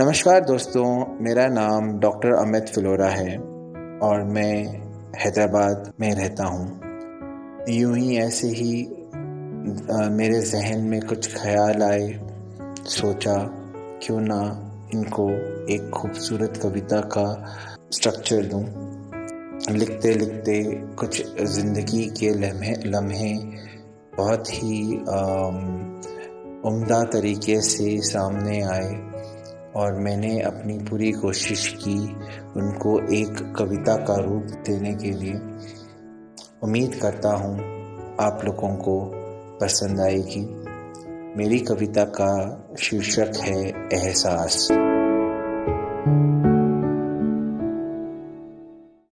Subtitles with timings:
[0.00, 0.84] नमस्कार दोस्तों
[1.24, 3.36] मेरा नाम डॉक्टर अमित फिलोरा है
[4.02, 4.54] और मैं
[5.18, 12.06] हैदराबाद में रहता हूँ। यूँ ही ऐसे ही आ, मेरे जहन में कुछ ख्याल आए
[12.88, 13.34] सोचा
[14.02, 14.40] क्यों ना
[14.94, 15.28] इनको
[15.74, 17.26] एक खूबसूरत कविता का
[17.92, 18.62] स्ट्रक्चर दूँ।
[19.78, 20.62] लिखते लिखते
[20.98, 21.22] कुछ
[21.56, 23.34] ज़िंदगी के लम्हे लम्हे
[24.16, 24.96] बहुत ही
[26.68, 29.07] उम्दा तरीके से सामने आए।
[29.76, 31.98] और मैंने अपनी पूरी कोशिश की
[32.56, 35.34] उनको एक कविता का रूप देने के लिए।
[36.62, 37.58] उम्मीद करता हूँ
[38.20, 39.12] आप लोगों को
[39.60, 40.40] पसंद आएगी।
[41.36, 44.68] मेरी कविता का शीर्षक है एहसास।